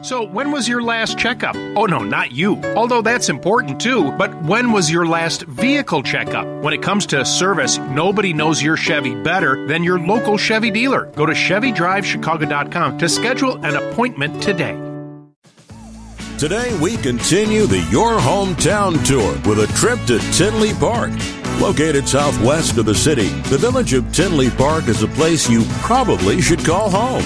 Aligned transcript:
So, 0.00 0.22
when 0.22 0.52
was 0.52 0.68
your 0.68 0.80
last 0.80 1.18
checkup? 1.18 1.56
Oh, 1.74 1.86
no, 1.86 1.98
not 1.98 2.30
you. 2.30 2.62
Although 2.76 3.02
that's 3.02 3.28
important 3.28 3.80
too, 3.80 4.12
but 4.12 4.32
when 4.44 4.70
was 4.70 4.88
your 4.88 5.04
last 5.04 5.42
vehicle 5.42 6.04
checkup? 6.04 6.46
When 6.62 6.72
it 6.72 6.82
comes 6.82 7.04
to 7.06 7.24
service, 7.24 7.78
nobody 7.78 8.32
knows 8.32 8.62
your 8.62 8.76
Chevy 8.76 9.16
better 9.16 9.66
than 9.66 9.82
your 9.82 9.98
local 9.98 10.38
Chevy 10.38 10.70
dealer. 10.70 11.06
Go 11.16 11.26
to 11.26 11.32
ChevyDriveChicago.com 11.32 12.98
to 12.98 13.08
schedule 13.08 13.64
an 13.64 13.74
appointment 13.74 14.40
today. 14.40 14.76
Today, 16.38 16.78
we 16.78 16.96
continue 16.98 17.66
the 17.66 17.80
Your 17.90 18.18
Hometown 18.20 19.04
Tour 19.04 19.32
with 19.50 19.68
a 19.68 19.72
trip 19.74 19.98
to 20.06 20.20
Tinley 20.32 20.74
Park. 20.74 21.10
Located 21.60 22.08
southwest 22.08 22.78
of 22.78 22.86
the 22.86 22.94
city, 22.94 23.30
the 23.50 23.58
village 23.58 23.92
of 23.92 24.12
Tinley 24.12 24.48
Park 24.48 24.86
is 24.86 25.02
a 25.02 25.08
place 25.08 25.50
you 25.50 25.64
probably 25.80 26.40
should 26.40 26.64
call 26.64 26.88
home. 26.88 27.24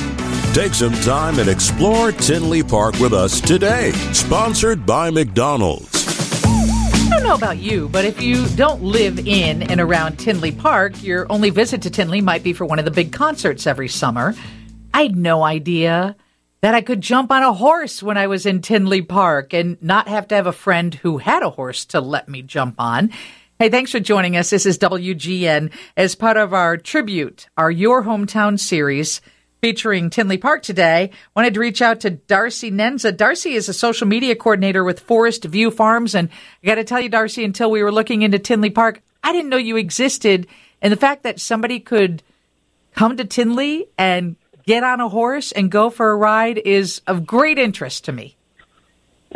Take 0.55 0.73
some 0.73 0.95
time 1.03 1.39
and 1.39 1.51
explore 1.51 2.13
Tinley 2.13 2.63
Park 2.63 2.99
with 2.99 3.13
us 3.13 3.43
today. 3.43 3.93
Sponsored 4.15 4.87
by 4.87 5.11
McDonald's. 5.11 6.07
I 6.45 7.09
don't 7.11 7.25
know 7.25 7.35
about 7.35 7.59
you, 7.59 7.91
but 7.91 8.07
if 8.07 8.23
you 8.23 8.49
don't 8.57 8.83
live 8.83 9.19
in 9.19 9.65
and 9.65 9.83
around 9.83 10.17
Tinley 10.17 10.51
Park, 10.51 11.03
your 11.03 11.31
only 11.31 11.51
visit 11.51 11.83
to 11.83 11.91
Tinley 11.91 12.23
might 12.23 12.43
be 12.43 12.55
for 12.55 12.65
one 12.65 12.79
of 12.79 12.87
the 12.87 12.91
big 12.91 13.13
concerts 13.13 13.67
every 13.67 13.89
summer. 13.89 14.35
I 14.95 15.03
had 15.03 15.17
no 15.17 15.43
idea 15.43 16.17
that 16.63 16.75
I 16.75 16.81
could 16.81 17.03
jump 17.03 17.31
on 17.31 17.43
a 17.43 17.53
horse 17.53 18.03
when 18.03 18.17
I 18.17 18.29
was 18.29 18.47
in 18.47 18.63
Tinley 18.63 19.03
Park 19.03 19.53
and 19.53 19.81
not 19.83 20.09
have 20.09 20.27
to 20.29 20.37
have 20.37 20.47
a 20.47 20.53
friend 20.53 20.95
who 20.95 21.19
had 21.19 21.43
a 21.43 21.51
horse 21.51 21.85
to 21.87 22.01
let 22.01 22.31
me 22.31 22.41
jump 22.41 22.77
on. 22.79 23.11
Hey, 23.59 23.69
thanks 23.69 23.93
for 23.93 24.01
joining 24.01 24.37
us. 24.37 24.51
This 24.51 24.67
is 24.67 24.79
WGN 24.79 25.73
as 25.97 26.17
part 26.17 26.37
of 26.37 26.53
our 26.53 26.77
tribute, 26.77 27.47
our 27.57 27.71
Your 27.71 28.03
Hometown 28.03 28.59
series 28.59 29.21
featuring 29.61 30.11
Tinley 30.11 30.39
Park 30.39 30.63
today. 30.63 31.13
Wanted 31.37 31.55
to 31.55 31.61
reach 31.61 31.81
out 31.81 32.01
to 32.01 32.11
Darcy 32.11 32.73
Nendza. 32.73 33.17
Darcy 33.17 33.53
is 33.53 33.69
a 33.69 33.73
social 33.73 34.09
media 34.09 34.35
coordinator 34.35 34.83
with 34.83 34.99
Forest 34.99 35.45
View 35.45 35.71
Farms. 35.71 36.17
And 36.17 36.29
I 36.63 36.67
got 36.67 36.75
to 36.75 36.85
tell 36.85 37.01
you, 37.01 37.09
Darcy, 37.09 37.45
until 37.45 37.71
we 37.71 37.85
were 37.85 37.93
looking 37.93 38.23
into 38.23 38.41
Tinley 38.41 38.71
Park, 38.71 39.01
I 39.23 39.33
didn't 39.33 39.51
know 39.51 39.59
you 39.59 39.77
existed. 39.77 40.49
And 40.81 40.93
the 40.93 40.97
fact 40.97 41.23
that 41.23 41.39
somebody 41.39 41.79
could 41.79 42.25
come 42.97 43.17
to 43.17 43.25
Tinley 43.25 43.87
and 43.97 44.35
get 44.67 44.83
on 44.83 45.01
a 45.01 45.09
horse 45.09 45.53
and 45.53 45.71
go 45.71 45.89
for 45.89 46.11
a 46.11 46.17
ride 46.17 46.59
is 46.59 47.01
of 47.07 47.25
great 47.25 47.59
interest 47.59 48.07
to 48.07 48.13
me. 48.13 48.37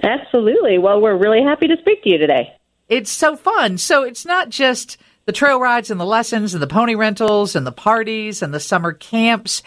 Absolutely. 0.03 0.79
Well, 0.79 1.01
we're 1.01 1.17
really 1.17 1.45
happy 1.45 1.69
to 1.69 1.77
speak 1.81 2.03
to 2.03 2.09
you 2.11 2.19
today. 2.19 2.56
It's 2.89 3.11
so 3.11 3.37
fun. 3.37 3.79
So 3.79 4.05
it's 4.05 4.25
not 4.25 4.49
just 4.49 4.97
the 5.25 5.33
trail 5.33 5.59
rides 5.59 5.91
and 5.91 6.01
the 6.01 6.07
lessons 6.07 6.55
and 6.55 6.63
the 6.63 6.69
pony 6.69 6.95
rentals 6.95 7.57
and 7.57 7.67
the 7.67 7.73
parties 7.73 8.43
and 8.43 8.55
the 8.55 8.61
summer 8.61 8.93
camps. 8.93 9.63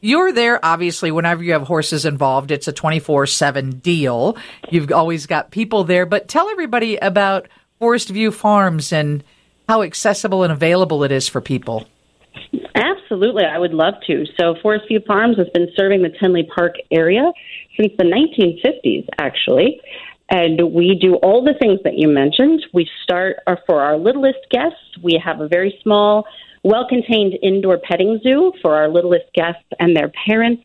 You're 0.00 0.32
there, 0.32 0.62
obviously, 0.62 1.10
whenever 1.10 1.42
you 1.42 1.52
have 1.52 1.62
horses 1.62 2.04
involved, 2.04 2.50
it's 2.50 2.68
a 2.68 2.72
24 2.72 3.26
7 3.26 3.78
deal. 3.78 4.36
You've 4.70 4.92
always 4.92 5.26
got 5.26 5.50
people 5.50 5.84
there, 5.84 6.04
but 6.04 6.28
tell 6.28 6.50
everybody 6.50 6.96
about 6.96 7.48
Forest 7.78 8.10
View 8.10 8.30
Farms 8.30 8.92
and 8.92 9.24
how 9.68 9.82
accessible 9.82 10.42
and 10.42 10.52
available 10.52 11.04
it 11.04 11.12
is 11.12 11.26
for 11.28 11.40
people. 11.40 11.86
Absolutely, 12.74 13.44
I 13.44 13.58
would 13.58 13.72
love 13.72 13.94
to. 14.08 14.26
So, 14.38 14.56
Forest 14.60 14.88
View 14.88 15.00
Farms 15.06 15.38
has 15.38 15.48
been 15.54 15.68
serving 15.76 16.02
the 16.02 16.10
Tinley 16.20 16.46
Park 16.54 16.74
area 16.90 17.32
since 17.76 17.92
the 17.96 18.04
1950s, 18.04 19.06
actually. 19.18 19.80
And 20.30 20.72
we 20.72 20.98
do 21.00 21.16
all 21.16 21.44
the 21.44 21.54
things 21.60 21.80
that 21.84 21.98
you 21.98 22.08
mentioned. 22.08 22.64
We 22.72 22.88
start 23.02 23.36
our, 23.46 23.58
for 23.66 23.80
our 23.82 23.98
littlest 23.98 24.38
guests. 24.50 24.98
We 25.02 25.20
have 25.24 25.40
a 25.40 25.48
very 25.48 25.78
small 25.82 26.26
well 26.62 26.88
contained 26.88 27.34
indoor 27.42 27.78
petting 27.78 28.20
zoo 28.22 28.52
for 28.62 28.74
our 28.74 28.88
littlest 28.88 29.26
guests 29.34 29.64
and 29.78 29.94
their 29.94 30.10
parents. 30.26 30.62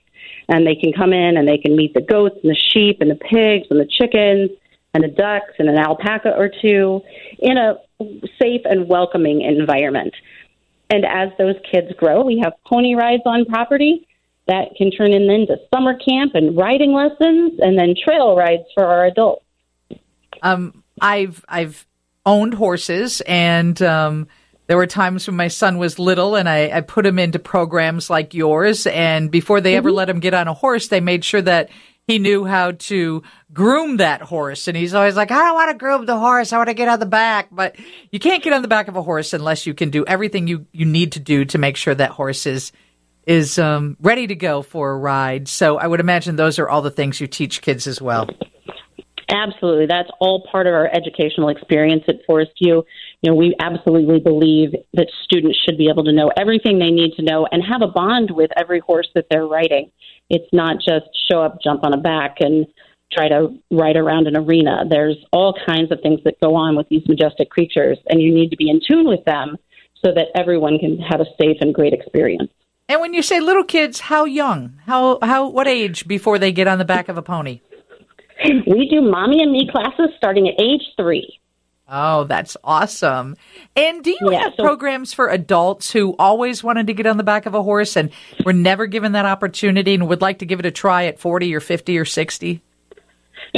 And 0.47 0.65
they 0.65 0.75
can 0.75 0.93
come 0.93 1.13
in 1.13 1.37
and 1.37 1.47
they 1.47 1.57
can 1.57 1.75
meet 1.75 1.93
the 1.93 2.01
goats 2.01 2.37
and 2.41 2.51
the 2.51 2.59
sheep 2.73 3.01
and 3.01 3.11
the 3.11 3.15
pigs 3.15 3.67
and 3.69 3.79
the 3.79 3.89
chickens 3.99 4.49
and 4.93 5.03
the 5.03 5.09
ducks 5.09 5.53
and 5.59 5.69
an 5.69 5.77
alpaca 5.77 6.33
or 6.35 6.49
two 6.61 7.01
in 7.37 7.57
a 7.57 7.75
safe 8.41 8.61
and 8.65 8.87
welcoming 8.87 9.41
environment. 9.41 10.13
And 10.89 11.05
as 11.05 11.29
those 11.37 11.55
kids 11.71 11.91
grow, 11.97 12.23
we 12.23 12.41
have 12.43 12.53
pony 12.65 12.95
rides 12.95 13.23
on 13.25 13.45
property 13.45 14.07
that 14.47 14.69
can 14.75 14.89
turn 14.89 15.13
in 15.13 15.29
into 15.29 15.57
summer 15.73 15.95
camp 15.95 16.33
and 16.33 16.57
riding 16.57 16.93
lessons 16.93 17.59
and 17.59 17.77
then 17.77 17.93
trail 18.03 18.35
rides 18.35 18.63
for 18.73 18.85
our 18.85 19.05
adults. 19.05 19.45
Um, 20.41 20.83
I've 21.01 21.43
I've 21.47 21.85
owned 22.25 22.53
horses 22.53 23.21
and 23.21 23.81
um, 23.81 24.27
there 24.69 24.77
were 24.77 24.85
times 24.85 25.25
when 25.25 25.35
my 25.35 25.47
son 25.47 25.79
was 25.79 25.97
little 25.97 26.35
and 26.35 26.47
I, 26.47 26.69
I 26.69 26.81
put 26.81 27.03
him 27.03 27.17
into 27.17 27.39
programs 27.39 28.07
like 28.07 28.35
yours. 28.35 28.85
And 28.85 29.31
before 29.31 29.61
they 29.61 29.71
mm-hmm. 29.71 29.77
ever 29.77 29.91
let 29.91 30.09
him 30.09 30.19
get 30.19 30.35
on 30.35 30.47
a 30.47 30.53
horse, 30.53 30.89
they 30.89 30.99
made 30.99 31.25
sure 31.25 31.41
that 31.41 31.71
he 32.05 32.19
knew 32.19 32.45
how 32.45 32.73
to 32.73 33.23
groom 33.51 33.97
that 33.97 34.21
horse. 34.21 34.67
And 34.67 34.77
he's 34.77 34.93
always 34.93 35.15
like, 35.15 35.31
I 35.31 35.39
don't 35.39 35.55
want 35.55 35.71
to 35.71 35.77
groom 35.77 36.05
the 36.05 36.19
horse. 36.19 36.53
I 36.53 36.57
want 36.57 36.69
to 36.69 36.75
get 36.75 36.87
on 36.87 36.99
the 36.99 37.07
back. 37.07 37.47
But 37.51 37.77
you 38.11 38.19
can't 38.19 38.43
get 38.43 38.53
on 38.53 38.61
the 38.61 38.67
back 38.67 38.87
of 38.87 38.95
a 38.95 39.01
horse 39.01 39.33
unless 39.33 39.65
you 39.65 39.73
can 39.73 39.89
do 39.89 40.05
everything 40.05 40.47
you, 40.47 40.67
you 40.71 40.85
need 40.85 41.13
to 41.13 41.19
do 41.19 41.45
to 41.45 41.57
make 41.57 41.75
sure 41.75 41.95
that 41.95 42.11
horse 42.11 42.45
is, 42.45 42.71
is 43.25 43.57
um, 43.57 43.97
ready 43.99 44.27
to 44.27 44.35
go 44.35 44.61
for 44.61 44.91
a 44.91 44.97
ride. 44.97 45.47
So 45.47 45.79
I 45.79 45.87
would 45.87 45.99
imagine 45.99 46.35
those 46.35 46.59
are 46.59 46.69
all 46.69 46.83
the 46.83 46.91
things 46.91 47.19
you 47.19 47.25
teach 47.25 47.63
kids 47.63 47.87
as 47.87 47.99
well. 47.99 48.29
Absolutely. 49.29 49.85
That's 49.85 50.09
all 50.19 50.47
part 50.51 50.65
of 50.65 50.73
our 50.73 50.87
educational 50.87 51.49
experience 51.49 52.03
at 52.07 52.25
Forest 52.25 52.51
View. 52.61 52.83
You 53.21 53.31
know, 53.31 53.35
we 53.35 53.55
absolutely 53.59 54.19
believe 54.19 54.71
that 54.93 55.07
students 55.23 55.59
should 55.63 55.77
be 55.77 55.87
able 55.89 56.03
to 56.05 56.11
know 56.11 56.31
everything 56.35 56.79
they 56.79 56.89
need 56.89 57.13
to 57.17 57.23
know 57.23 57.47
and 57.51 57.63
have 57.63 57.81
a 57.83 57.91
bond 57.91 58.31
with 58.31 58.49
every 58.57 58.79
horse 58.79 59.07
that 59.13 59.27
they're 59.29 59.45
riding. 59.45 59.91
It's 60.29 60.51
not 60.51 60.77
just 60.77 61.05
show 61.29 61.43
up, 61.43 61.59
jump 61.63 61.83
on 61.83 61.93
a 61.93 61.97
back, 61.97 62.37
and 62.39 62.65
try 63.11 63.27
to 63.27 63.55
ride 63.71 63.97
around 63.97 64.27
an 64.27 64.35
arena. 64.35 64.83
There's 64.89 65.17
all 65.31 65.55
kinds 65.67 65.91
of 65.91 65.99
things 66.01 66.21
that 66.25 66.39
go 66.41 66.55
on 66.55 66.75
with 66.75 66.89
these 66.89 67.07
majestic 67.07 67.49
creatures, 67.49 67.97
and 68.07 68.21
you 68.21 68.33
need 68.33 68.49
to 68.49 68.57
be 68.57 68.69
in 68.69 68.81
tune 68.85 69.07
with 69.07 69.25
them 69.25 69.57
so 70.03 70.11
that 70.13 70.27
everyone 70.35 70.79
can 70.79 70.97
have 70.99 71.19
a 71.19 71.25
safe 71.41 71.57
and 71.61 71.73
great 71.73 71.93
experience. 71.93 72.51
And 72.87 73.01
when 73.01 73.13
you 73.13 73.21
say 73.21 73.39
little 73.39 73.63
kids, 73.63 73.99
how 73.99 74.25
young? 74.25 74.79
How 74.87 75.19
how 75.21 75.47
what 75.47 75.67
age 75.67 76.07
before 76.07 76.39
they 76.39 76.51
get 76.51 76.67
on 76.67 76.79
the 76.79 76.85
back 76.85 77.07
of 77.07 77.17
a 77.17 77.21
pony? 77.21 77.61
We 78.67 78.87
do 78.89 79.01
mommy 79.01 79.41
and 79.41 79.51
me 79.51 79.69
classes 79.69 80.09
starting 80.17 80.47
at 80.47 80.59
age 80.59 80.83
three. 80.97 81.39
Oh, 81.91 82.25
that's 82.25 82.55
awesome. 82.63 83.35
And 83.75 84.03
do 84.03 84.11
you 84.11 84.31
yeah, 84.31 84.43
have 84.43 84.53
so, 84.55 84.63
programs 84.63 85.11
for 85.11 85.27
adults 85.27 85.91
who 85.91 86.15
always 86.19 86.63
wanted 86.63 86.87
to 86.87 86.93
get 86.93 87.07
on 87.07 87.17
the 87.17 87.23
back 87.23 87.47
of 87.47 87.55
a 87.55 87.63
horse 87.63 87.97
and 87.97 88.11
were 88.45 88.53
never 88.53 88.85
given 88.85 89.13
that 89.13 89.25
opportunity 89.25 89.95
and 89.95 90.07
would 90.07 90.21
like 90.21 90.39
to 90.39 90.45
give 90.45 90.59
it 90.59 90.67
a 90.67 90.71
try 90.71 91.05
at 91.05 91.19
40 91.19 91.53
or 91.55 91.59
50 91.59 91.97
or 91.97 92.05
60? 92.05 92.61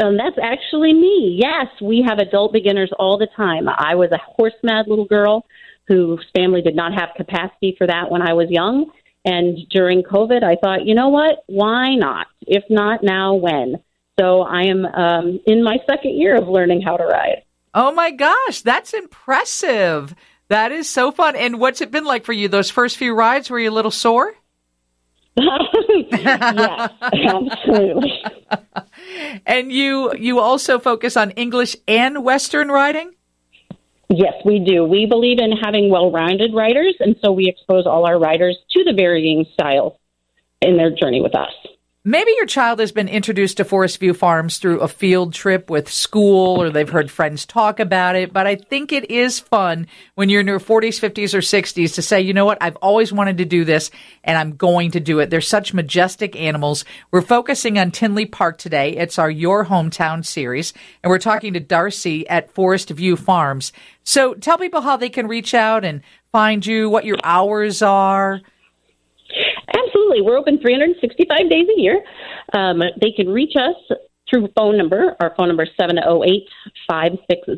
Um, 0.02 0.16
that's 0.16 0.38
actually 0.42 0.94
me. 0.94 1.38
Yes, 1.42 1.68
we 1.82 2.06
have 2.08 2.20
adult 2.20 2.54
beginners 2.54 2.92
all 2.98 3.18
the 3.18 3.28
time. 3.36 3.68
I 3.68 3.96
was 3.96 4.12
a 4.12 4.18
horse 4.18 4.54
mad 4.64 4.86
little 4.88 5.06
girl 5.06 5.46
whose 5.88 6.26
family 6.34 6.62
did 6.62 6.76
not 6.76 6.94
have 6.94 7.10
capacity 7.18 7.76
for 7.78 7.88
that 7.88 8.10
when 8.10 8.22
I 8.22 8.32
was 8.32 8.50
young. 8.50 8.92
And 9.26 9.58
during 9.70 10.04
COVID, 10.04 10.42
I 10.42 10.56
thought, 10.56 10.86
you 10.86 10.96
know 10.96 11.10
what? 11.10 11.44
Why 11.48 11.96
not? 11.96 12.28
If 12.48 12.64
not 12.70 13.04
now, 13.04 13.36
when? 13.36 13.76
So 14.20 14.42
I 14.42 14.64
am 14.64 14.86
um, 14.86 15.40
in 15.46 15.64
my 15.64 15.78
second 15.90 16.18
year 16.18 16.36
of 16.36 16.48
learning 16.48 16.82
how 16.82 16.98
to 16.98 17.04
ride. 17.04 17.44
Oh 17.74 17.92
my 17.92 18.12
gosh, 18.12 18.62
that's 18.62 18.94
impressive. 18.94 20.14
That 20.50 20.72
is 20.72 20.90
so 20.90 21.12
fun. 21.12 21.36
And 21.36 21.60
what's 21.60 21.80
it 21.80 21.92
been 21.92 22.04
like 22.04 22.26
for 22.26 22.34
you? 22.34 22.48
Those 22.50 22.70
first 22.70 22.98
few 22.98 23.14
rides, 23.14 23.50
were 23.50 23.60
you 23.60 23.70
a 23.70 23.72
little 23.72 23.92
sore? 23.92 24.34
yes, 25.38 26.92
absolutely. 27.02 28.22
and 29.46 29.72
you 29.72 30.14
you 30.16 30.40
also 30.40 30.78
focus 30.78 31.16
on 31.16 31.32
English 31.32 31.78
and 31.88 32.26
Western 32.26 32.68
riding? 32.68 33.14
Yes, 34.10 34.34
we 34.44 34.60
do. 34.60 34.84
We 34.84 35.06
believe 35.06 35.40
in 35.40 35.54
having 35.54 35.90
well-rounded 35.90 36.54
riders, 36.54 36.96
and 37.00 37.16
so 37.24 37.32
we 37.32 37.48
expose 37.48 37.86
all 37.88 38.06
our 38.06 38.20
riders 38.20 38.58
to 38.72 38.84
the 38.84 38.92
varying 38.92 39.46
styles 39.54 39.94
in 40.62 40.76
their 40.76 40.92
journey 40.92 41.22
with 41.22 41.34
us. 41.34 41.54
Maybe 42.04 42.32
your 42.36 42.48
child 42.48 42.80
has 42.80 42.92
been 42.92 43.08
introduced 43.08 43.58
to 43.58 43.64
Forest 43.64 44.00
View 44.00 44.16
Farms 44.16 44.58
through 44.58 44.80
a 44.80 44.88
field 44.88 45.36
trip 45.36 45.70
with 45.70 45.88
school 45.88 46.60
or 46.60 46.72
they've 46.72 46.90
heard 46.90 47.12
friends 47.12 47.46
talk 47.46 47.80
about 47.80 48.16
it, 48.16 48.34
but 48.34 48.48
I 48.48 48.56
think 48.56 48.92
it 48.92 49.12
is 49.12 49.40
fun 49.40 49.86
when 50.16 50.28
you're 50.28 50.42
in 50.42 50.48
your 50.48 50.60
40s, 50.60 51.00
50s, 51.00 51.36
or 51.36 51.42
60s 51.42 51.94
to 51.94 52.02
say, 52.02 52.20
you 52.20 52.34
know 52.34 52.46
what, 52.46 52.58
I've 52.60 52.76
always 52.78 53.14
wanted 53.14 53.38
to 53.38 53.46
do 53.46 53.64
this 53.64 53.92
and 54.24 54.36
I'm 54.36 54.56
going 54.56 54.90
to 54.92 55.00
do 55.00 55.20
it. 55.20 55.30
They're 55.30 55.42
such 55.42 55.76
majestic 55.76 56.36
animals. 56.36 56.86
We're 57.12 57.22
focusing 57.22 57.78
on 57.78 57.92
Tinley 57.92 58.26
Park 58.26 58.58
today. 58.58 58.98
It's 58.98 59.20
our 59.20 59.30
Your 59.30 59.64
Hometown 59.64 60.26
series, 60.26 60.74
and 61.04 61.12
we're 61.12 61.20
talking 61.20 61.54
to 61.54 61.60
Darcy 61.60 62.28
at 62.28 62.52
Forest 62.52 62.90
View 62.90 63.16
Farms. 63.16 63.74
So 64.06 64.34
tell 64.34 64.58
people 64.58 64.82
how 64.82 64.98
they 64.98 65.10
can 65.10 65.28
reach 65.28 65.54
out 65.54 65.86
and 65.86 66.02
find 66.32 66.66
you, 66.66 66.90
what 66.90 67.06
your 67.06 67.20
hours 67.24 67.84
are. 67.84 68.42
Absolutely. 70.12 70.30
We're 70.30 70.38
open 70.38 70.60
365 70.60 71.50
days 71.50 71.68
a 71.78 71.80
year. 71.80 72.04
Um, 72.54 72.82
they 73.00 73.12
can 73.12 73.30
reach 73.30 73.54
us 73.56 73.98
through 74.30 74.50
phone 74.58 74.78
number. 74.78 75.16
Our 75.22 75.34
phone 75.38 75.48
number 75.48 75.64
is 75.64 75.70
708 75.80 76.44
560 76.90 77.58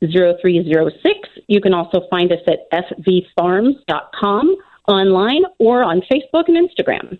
0306. 0.00 1.28
You 1.48 1.60
can 1.60 1.74
also 1.74 2.02
find 2.10 2.30
us 2.30 2.38
at 2.46 2.70
fvfarms.com 2.70 4.56
online 4.86 5.42
or 5.58 5.82
on 5.82 6.00
Facebook 6.02 6.44
and 6.46 6.68
Instagram. 6.68 7.18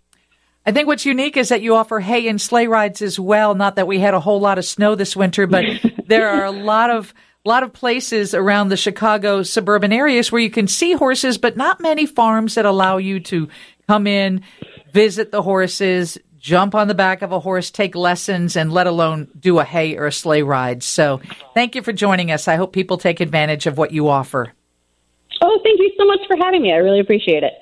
I 0.65 0.71
think 0.71 0.87
what's 0.87 1.05
unique 1.05 1.37
is 1.37 1.49
that 1.49 1.63
you 1.63 1.75
offer 1.75 1.99
hay 1.99 2.29
and 2.29 2.41
sleigh 2.41 2.69
rides 2.69 3.03
as 3.03 3.19
well. 3.19 3.57
Not 3.57 3.75
that 3.77 3.89
we 3.89 3.99
had 3.99 4.15
a 4.15 4.21
whole 4.21 4.39
lot 4.39 4.59
of 4.59 4.65
snow 4.65 4.95
this 4.95 5.17
winter, 5.17 5.49
but 5.49 5.65
there 6.07 6.29
are 6.29 6.45
a 6.45 6.53
lot 6.53 6.91
of 6.91 7.13
a 7.45 7.49
lot 7.49 7.63
of 7.63 7.73
places 7.73 8.35
around 8.35 8.69
the 8.69 8.77
Chicago 8.77 9.43
suburban 9.43 9.93
areas 9.93 10.31
where 10.31 10.43
you 10.43 10.51
can 10.51 10.69
see 10.69 10.93
horses, 10.93 11.39
but 11.39 11.57
not 11.57 11.81
many 11.81 12.05
farms 12.05 12.57
that 12.57 12.67
allow 12.67 12.99
you 12.99 13.21
to 13.21 13.49
come 13.89 14.07
in, 14.07 14.43
visit 14.93 15.33
the 15.33 15.43
horses, 15.43 16.19
jump 16.39 16.75
on 16.75 16.89
the 16.89 16.95
back 16.95 17.23
of 17.23 17.33
a 17.33 17.41
horse, 17.41 17.71
take 17.71 17.95
lessons, 17.95 18.55
and 18.55 18.73
let 18.73 18.87
alone 18.87 19.29
do 19.39 19.59
a 19.59 19.65
hay 19.65 19.97
or 19.97 20.07
a 20.07 20.13
sleigh 20.13 20.43
ride. 20.43 20.83
So 20.83 21.21
thank 21.55 21.75
you 21.75 21.83
for 21.83 21.93
joining 21.93 22.31
us. 22.31 22.47
I 22.49 22.57
hope 22.57 22.73
people 22.73 22.99
take 22.99 23.21
advantage 23.21 23.67
of 23.67 23.79
what 23.79 23.91
you 23.91 24.09
offer. 24.09 24.53
Oh, 25.41 25.61
thank 25.65 25.81
you 25.81 25.93
so 25.99 26.05
much 26.05 26.21
for 26.27 26.37
having 26.37 26.63
me. 26.63 26.73
I 26.73 26.77
really 26.77 27.01
appreciate 27.01 27.43
it. 27.43 27.53